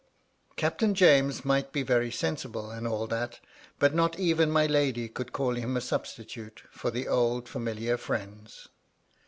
[0.55, 3.39] Captain James might be very sensible, and all that;
[3.77, 8.67] but not even my lady could call him a substitute for the old familiar friends.